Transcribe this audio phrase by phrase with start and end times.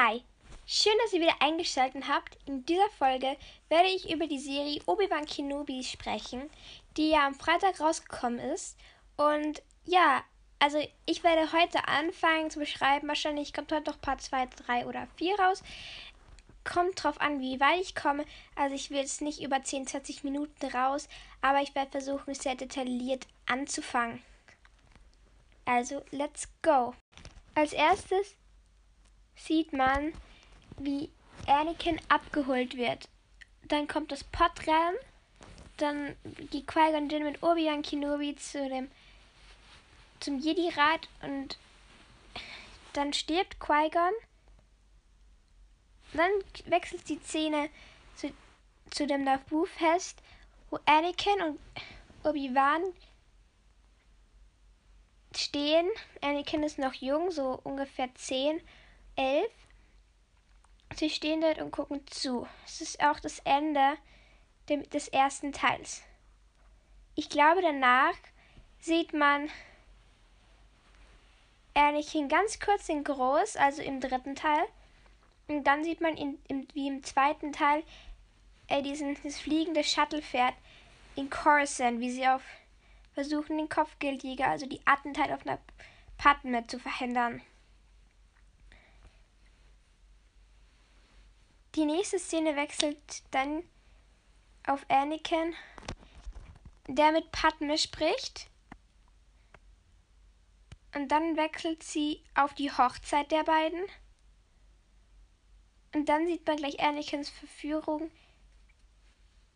[0.00, 0.22] Hi,
[0.64, 2.38] schön, dass ihr wieder eingeschaltet habt.
[2.46, 3.36] In dieser Folge
[3.68, 6.48] werde ich über die Serie Obi-Wan Kenobi sprechen,
[6.96, 8.78] die ja am Freitag rausgekommen ist.
[9.16, 10.22] Und ja,
[10.60, 13.08] also ich werde heute anfangen zu beschreiben.
[13.08, 15.64] Wahrscheinlich kommt heute noch Part 2, 3 oder 4 raus.
[16.62, 18.24] Kommt drauf an, wie weit ich komme.
[18.54, 21.08] Also ich will jetzt nicht über 10, 20 Minuten raus,
[21.42, 24.22] aber ich werde versuchen, sehr detailliert anzufangen.
[25.64, 26.94] Also, let's go.
[27.56, 28.36] Als erstes
[29.38, 30.12] sieht man,
[30.78, 31.10] wie
[31.46, 33.08] Anakin abgeholt wird.
[33.64, 34.96] Dann kommt das Podrennen.
[35.76, 36.16] Dann
[36.50, 38.90] geht Qui-Gon Jinn mit Obi-Wan Kenobi zu dem
[40.20, 41.56] zum Jedi-Rat und
[42.92, 44.12] dann stirbt Qui-Gon.
[46.14, 46.30] Dann
[46.66, 47.70] wechselt die Szene
[48.16, 48.32] zu,
[48.90, 50.20] zu dem Naboo-Fest,
[50.70, 51.60] wo Anakin und
[52.24, 52.82] Obi-Wan
[55.36, 55.88] stehen.
[56.20, 58.60] Anakin ist noch jung, so ungefähr 10,
[59.18, 59.50] 11.
[60.94, 62.46] Sie stehen dort und gucken zu.
[62.64, 63.98] Es ist auch das Ende
[64.68, 66.02] des ersten Teils.
[67.14, 68.14] Ich glaube, danach
[68.80, 69.50] sieht man
[71.74, 74.64] Anakin ganz kurz in groß, also im dritten Teil.
[75.48, 77.82] Und dann sieht man ihn im, wie im zweiten Teil
[78.68, 80.54] äh, diesen, das fliegende Shuttle-Pferd
[81.16, 82.42] in Coruscant, wie sie auf
[83.14, 85.58] versuchen, den Kopfgeldjäger, also die Attentat auf einer
[86.18, 87.42] Padme zu verhindern.
[91.78, 93.62] Die nächste Szene wechselt dann
[94.66, 95.54] auf Anakin,
[96.88, 98.48] der mit Padme spricht.
[100.92, 103.80] Und dann wechselt sie auf die Hochzeit der beiden.
[105.94, 108.10] Und dann sieht man gleich Anakins Verführung.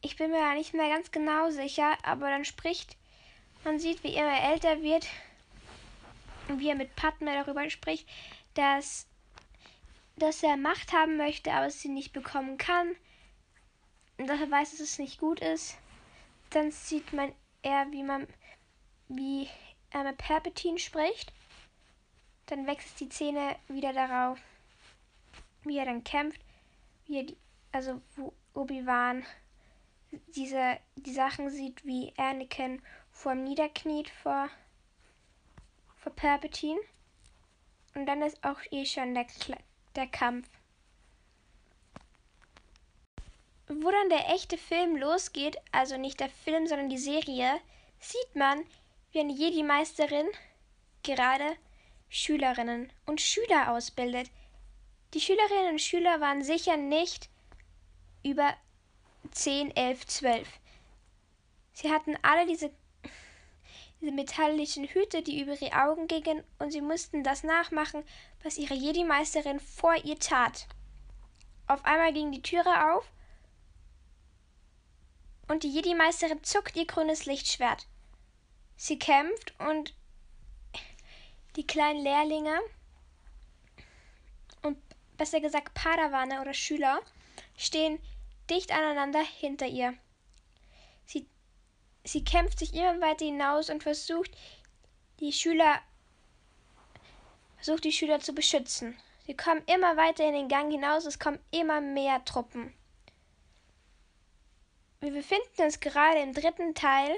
[0.00, 2.96] Ich bin mir ja nicht mehr ganz genau sicher, aber dann spricht
[3.62, 5.06] man sieht, wie er älter wird
[6.48, 8.08] und wie er mit Padme darüber spricht,
[8.54, 9.06] dass,
[10.16, 12.96] dass er Macht haben möchte, aber sie nicht bekommen kann.
[14.18, 15.76] Und dass er weiß, dass es nicht gut ist.
[16.50, 17.32] Dann sieht man
[17.62, 18.26] eher, wie man
[19.08, 19.48] wie
[19.90, 21.32] er mit Palpatine spricht.
[22.46, 24.38] Dann wechselt die Szene wieder darauf,
[25.62, 26.40] wie er dann kämpft,
[27.06, 27.36] wie er die,
[27.72, 29.24] also wo Obi-Wan
[30.28, 32.80] diese die Sachen sieht, wie Anakin
[33.10, 34.48] vor ihm niederkniet vor,
[35.96, 36.80] vor Palpatine.
[37.94, 39.26] Und dann ist auch eh schon der,
[39.96, 40.48] der Kampf.
[43.68, 47.60] Wo dann der echte Film losgeht, also nicht der Film, sondern die Serie,
[47.98, 48.64] sieht man,
[49.12, 50.26] wie eine Jedi-Meisterin
[51.02, 51.56] gerade
[52.08, 54.30] Schülerinnen und Schüler ausbildet.
[55.14, 57.28] Die Schülerinnen und Schüler waren sicher nicht
[58.22, 58.54] über
[59.32, 60.48] 10, 11, 12.
[61.72, 62.85] Sie hatten alle diese diese
[64.12, 68.04] metallischen Hüte, die über ihre Augen gingen, und sie mussten das nachmachen,
[68.42, 70.66] was ihre Jedi-Meisterin vor ihr tat.
[71.66, 73.10] Auf einmal ging die Türe auf
[75.48, 77.86] und die Jedi-Meisterin zuckt ihr grünes Lichtschwert.
[78.76, 79.94] Sie kämpft und
[81.56, 82.60] die kleinen Lehrlinge
[84.62, 84.78] und
[85.16, 87.00] besser gesagt Padawane oder Schüler
[87.56, 87.98] stehen
[88.50, 89.94] dicht aneinander hinter ihr.
[91.04, 91.26] Sie
[92.06, 94.30] sie kämpft sich immer weiter hinaus und versucht
[95.20, 95.80] die Schüler
[97.56, 98.96] versucht die Schüler zu beschützen.
[99.26, 102.72] Sie kommen immer weiter in den Gang hinaus, es kommen immer mehr Truppen.
[105.00, 107.16] Wir befinden uns gerade im dritten Teil,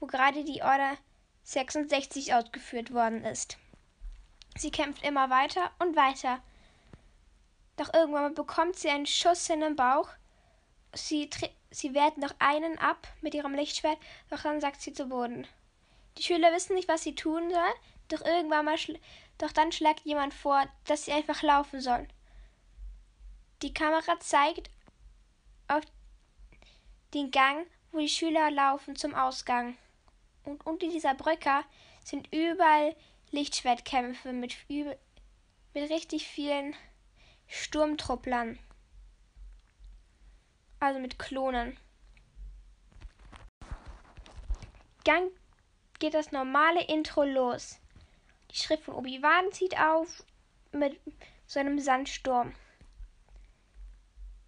[0.00, 0.96] wo gerade die Order
[1.44, 3.58] 66 ausgeführt worden ist.
[4.56, 6.42] Sie kämpft immer weiter und weiter.
[7.76, 10.08] Doch irgendwann bekommt sie einen Schuss in den Bauch.
[10.94, 11.28] Sie
[11.72, 13.98] Sie wehrt noch einen ab mit ihrem Lichtschwert,
[14.30, 15.46] doch dann sagt sie zu Boden.
[16.18, 17.72] Die Schüler wissen nicht, was sie tun sollen,
[18.08, 18.76] doch irgendwann mal
[19.38, 22.12] doch dann schlägt jemand vor, dass sie einfach laufen sollen.
[23.62, 24.70] Die Kamera zeigt
[25.66, 25.82] auf
[27.14, 29.76] den Gang, wo die Schüler laufen zum Ausgang.
[30.44, 31.64] Und unter dieser Brücke
[32.04, 32.94] sind überall
[33.30, 34.94] Lichtschwertkämpfe mit, mit
[35.90, 36.76] richtig vielen
[37.46, 38.58] Sturmtrupplern
[40.82, 41.76] also mit Klonen.
[45.04, 45.30] Dann
[45.98, 47.78] geht das normale Intro los.
[48.50, 50.24] Die Schrift von Obi-Wan zieht auf
[50.72, 51.00] mit
[51.46, 52.52] so einem Sandsturm.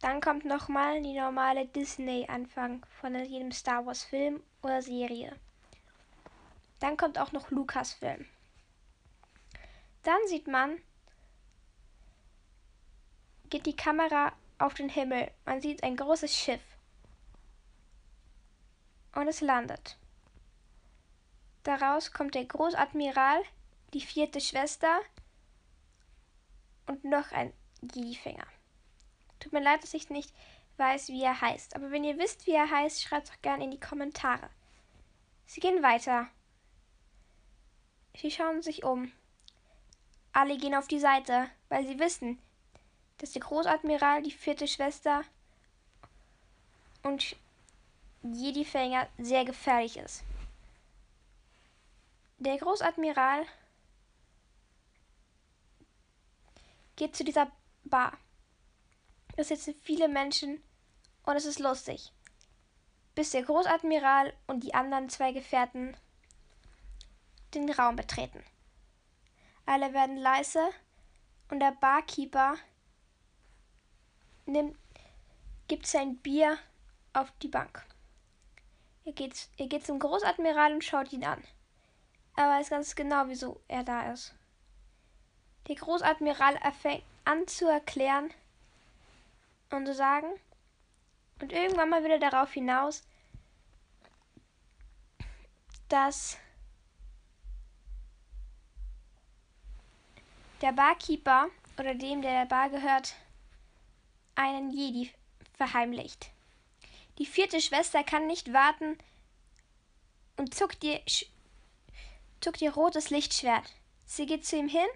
[0.00, 5.34] Dann kommt nochmal die normale Disney-Anfang von jedem Star Wars-Film oder Serie.
[6.80, 8.26] Dann kommt auch noch Lukas-Film.
[10.02, 10.78] Dann sieht man,
[13.48, 15.30] geht die Kamera auf den Himmel.
[15.44, 16.62] Man sieht ein großes Schiff.
[19.14, 19.98] Und es landet.
[21.62, 23.42] Daraus kommt der Großadmiral,
[23.92, 25.00] die vierte Schwester
[26.86, 28.46] und noch ein Jedi-Fänger.
[29.40, 30.32] Tut mir leid, dass ich nicht
[30.76, 31.74] weiß, wie er heißt.
[31.74, 34.48] Aber wenn ihr wisst, wie er heißt, schreibt es doch gerne in die Kommentare.
[35.46, 36.28] Sie gehen weiter.
[38.16, 39.12] Sie schauen sich um.
[40.32, 42.38] Alle gehen auf die Seite, weil sie wissen,
[43.18, 45.24] dass der Großadmiral, die vierte Schwester
[47.02, 47.36] und
[48.22, 50.24] Jedi-Fänger sehr gefährlich ist.
[52.38, 53.46] Der Großadmiral
[56.96, 57.50] geht zu dieser
[57.84, 58.12] Bar.
[59.36, 60.62] Es sitzen viele Menschen
[61.24, 62.12] und es ist lustig.
[63.14, 65.96] Bis der Großadmiral und die anderen zwei Gefährten
[67.54, 68.44] den Raum betreten.
[69.64, 70.68] Alle werden leise
[71.50, 72.56] und der Barkeeper
[74.46, 74.76] nimmt,
[75.68, 76.58] gibt sein Bier
[77.12, 77.84] auf die Bank.
[79.04, 81.42] Er geht, er geht zum Großadmiral und schaut ihn an.
[82.36, 84.34] Er weiß ganz genau, wieso er da ist.
[85.68, 88.30] Der Großadmiral fängt an zu erklären
[89.70, 90.28] und zu sagen,
[91.40, 93.02] und irgendwann mal wieder darauf hinaus,
[95.88, 96.38] dass
[100.62, 103.14] der Barkeeper oder dem, der der Bar gehört,
[104.36, 105.10] einen Jedi
[105.54, 106.30] verheimlicht.
[107.18, 108.96] Die vierte Schwester kann nicht warten
[110.36, 111.00] und zuckt ihr,
[112.40, 113.74] zuckt ihr rotes Lichtschwert.
[114.04, 114.86] Sie geht zu ihm hin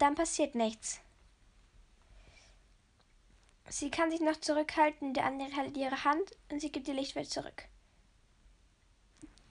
[0.00, 1.00] dann passiert nichts.
[3.68, 7.30] Sie kann sich noch zurückhalten, der andere hält ihre Hand und sie gibt ihr Lichtschwert
[7.30, 7.64] zurück.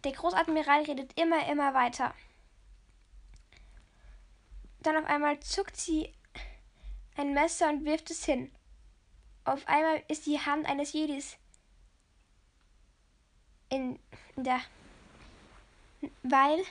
[0.04, 2.14] Der Großadmiral redet immer, immer weiter.
[4.82, 6.14] Dann auf einmal zuckt sie
[7.16, 8.52] ein Messer und wirft es hin.
[9.44, 11.38] Auf einmal ist die Hand eines Jedis
[13.70, 14.00] in
[14.36, 14.62] der.
[16.24, 16.64] Weil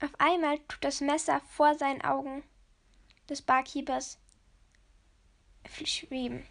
[0.00, 2.42] auf einmal tut das Messer vor seinen Augen
[3.28, 4.18] des Barkeepers
[5.84, 6.46] schweben.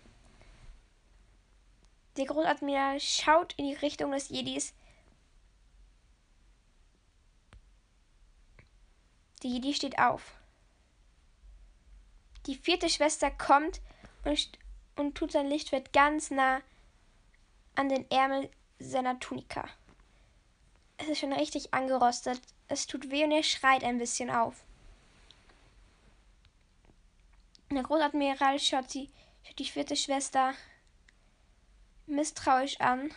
[2.18, 4.74] Der Großadmiral schaut in die Richtung des Jedis.
[9.44, 10.34] Die Jedi steht auf.
[12.46, 13.82] Die vierte Schwester kommt
[14.26, 14.50] und,
[14.96, 16.62] und tut sein Lichtschwert ganz nah
[17.76, 18.50] an den Ärmel
[18.80, 19.68] seiner Tunika.
[20.98, 22.42] Es ist schon richtig angerostet.
[22.68, 24.64] Es tut weh und er schreit ein bisschen auf.
[27.72, 29.10] Der Großadmiral schaut, sie,
[29.44, 30.54] schaut die vierte Schwester
[32.08, 33.14] misstrauisch an.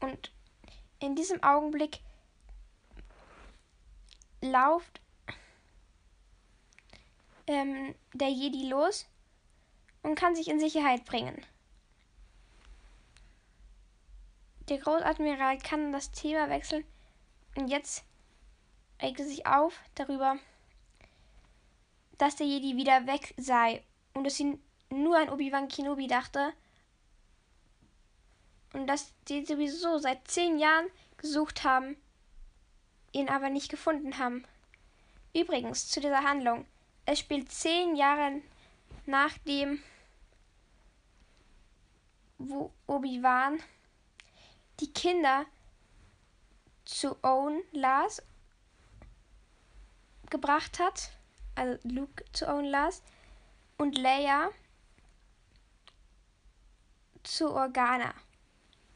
[0.00, 0.32] Und
[0.98, 2.00] in diesem Augenblick
[4.40, 5.00] lauft
[7.46, 9.06] ähm, der Jedi los
[10.02, 11.44] und kann sich in Sicherheit bringen.
[14.68, 16.84] Der Großadmiral kann das Thema wechseln
[17.56, 18.04] und jetzt
[19.02, 20.36] regt er sich auf darüber,
[22.18, 23.82] dass der Jedi wieder weg sei
[24.14, 26.52] und dass ihn nur an Obi-Wan Kenobi dachte
[28.72, 30.86] und dass die sowieso seit zehn Jahren
[31.16, 31.96] gesucht haben,
[33.12, 34.44] ihn aber nicht gefunden haben.
[35.34, 36.66] Übrigens zu dieser Handlung.
[37.06, 38.40] Es spielt zehn Jahre
[39.06, 39.82] nach dem,
[42.38, 43.60] wo Obi-Wan
[44.80, 45.44] die Kinder
[46.84, 48.22] zu Owen Lars
[50.30, 51.10] gebracht hat,
[51.54, 53.02] also Luke zu Owen Lars
[53.78, 54.50] und Leia
[57.22, 58.14] zu Organa,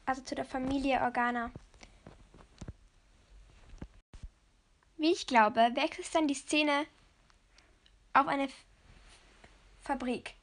[0.05, 1.51] also zu der Familie Organa.
[5.05, 6.87] Wie ich glaube, wechselt dann die Szene
[8.13, 8.49] auf eine
[9.81, 10.33] Fabrik.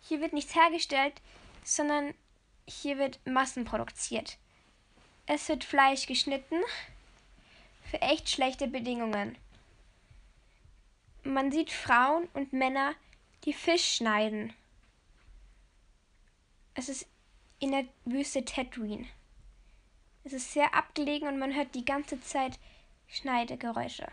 [0.00, 1.20] Hier wird nichts hergestellt,
[1.64, 2.14] sondern
[2.66, 4.38] hier wird massenproduziert.
[5.26, 6.56] Es wird Fleisch geschnitten
[7.90, 9.36] für echt schlechte Bedingungen.
[11.22, 12.94] Man sieht Frauen und Männer,
[13.44, 14.54] die Fisch schneiden.
[16.72, 17.06] Es ist
[17.58, 19.08] in der Wüste Tatooine.
[20.24, 22.58] Es ist sehr abgelegen und man hört die ganze Zeit
[23.08, 24.06] Schneidegeräusche.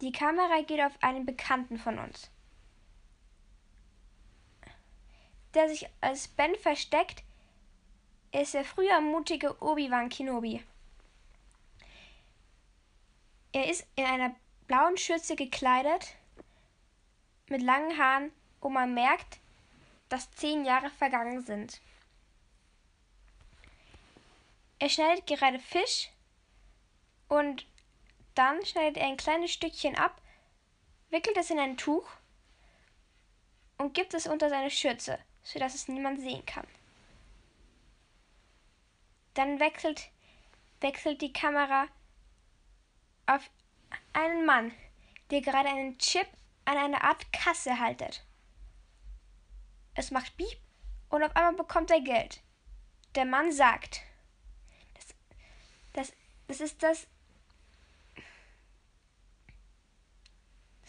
[0.00, 2.30] Die Kamera geht auf einen Bekannten von uns,
[5.54, 7.22] der sich als Ben versteckt,
[8.32, 10.62] ist der früher mutige Obi-Wan Kenobi.
[13.52, 14.34] Er ist in einer
[14.66, 16.14] blauen Schürze gekleidet,
[17.48, 19.38] mit langen Haaren, wo man merkt,
[20.08, 21.80] dass zehn Jahre vergangen sind.
[24.78, 26.11] Er schneidet gerade Fisch
[27.32, 27.64] und
[28.34, 30.20] dann schneidet er ein kleines Stückchen ab,
[31.08, 32.06] wickelt es in ein Tuch
[33.78, 36.66] und gibt es unter seine Schürze, sodass es niemand sehen kann.
[39.32, 40.10] Dann wechselt,
[40.82, 41.86] wechselt die Kamera
[43.24, 43.48] auf
[44.12, 44.70] einen Mann,
[45.30, 46.28] der gerade einen Chip
[46.66, 48.26] an einer Art Kasse haltet.
[49.94, 50.58] Es macht Piep
[51.08, 52.42] und auf einmal bekommt er Geld.
[53.14, 54.02] Der Mann sagt,
[54.92, 55.14] das,
[55.94, 56.12] das,
[56.46, 57.06] das ist das.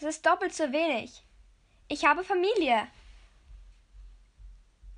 [0.04, 1.22] Das ist doppelt so wenig.
[1.88, 2.86] Ich habe Familie.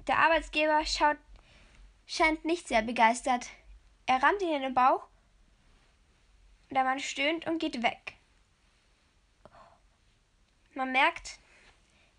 [0.09, 1.17] Der Arbeitsgeber schaut,
[2.09, 3.47] scheint nicht sehr begeistert.
[4.07, 5.07] Er rammt ihn in den Bauch.
[6.71, 8.15] Der Mann stöhnt und geht weg.
[10.75, 11.39] Man merkt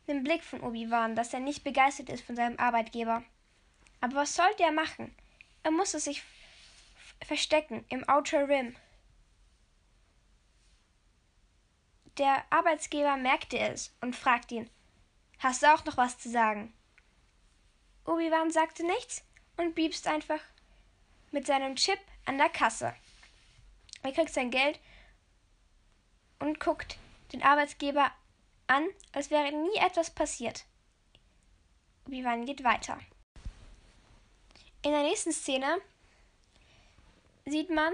[0.08, 3.22] den Blick von Obi-Wan, dass er nicht begeistert ist von seinem Arbeitgeber.
[4.00, 5.14] Aber was sollte er machen?
[5.64, 6.24] Er musste sich
[7.22, 8.78] verstecken im Outer Rim.
[12.18, 14.70] Der Arbeitsgeber merkte es und fragte ihn:
[15.40, 16.74] Hast du auch noch was zu sagen?
[18.06, 19.24] Obi-Wan sagte nichts
[19.58, 20.40] und biebst einfach
[21.32, 22.96] mit seinem Chip an der Kasse.
[24.02, 24.80] Er kriegt sein Geld
[26.40, 26.98] und guckt
[27.34, 28.12] den Arbeitsgeber
[28.68, 30.66] an, als wäre nie etwas passiert.
[32.08, 33.00] Obi-Wan geht weiter.
[34.82, 35.82] In der nächsten Szene
[37.46, 37.94] sieht man,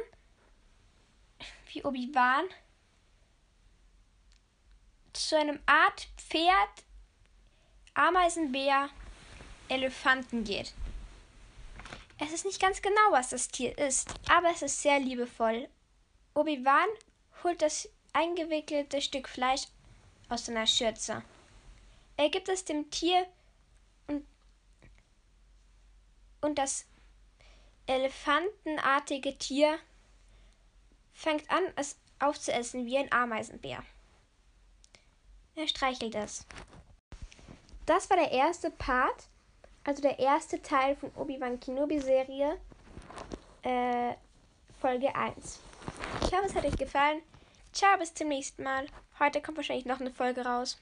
[1.74, 2.46] wie Obi-Wan
[5.14, 6.84] zu einem Art Pferd,
[7.94, 8.90] Ameisenbär,
[9.70, 10.74] Elefanten geht.
[12.20, 15.68] Es ist nicht ganz genau, was das Tier ist, aber es ist sehr liebevoll.
[16.36, 16.88] Obi-Wan
[17.44, 19.64] holt das eingewickelte Stück Fleisch
[20.30, 21.24] aus seiner Schürze.
[22.18, 23.26] Er gibt es dem Tier
[24.08, 24.26] und,
[26.42, 26.86] und das
[27.88, 29.78] elefantenartige Tier
[31.14, 33.84] fängt an, es aufzuessen wie ein Ameisenbär.
[35.56, 36.46] Er streichelt es.
[37.86, 39.28] Das war der erste Part,
[39.84, 42.58] also der erste Teil von Obi-Wan Kenobi-Serie,
[43.62, 44.14] äh,
[44.80, 45.60] Folge 1.
[46.22, 47.22] Ich hoffe, es hat euch gefallen.
[47.72, 48.88] Ciao, bis zum nächsten Mal.
[49.20, 50.82] Heute kommt wahrscheinlich noch eine Folge raus.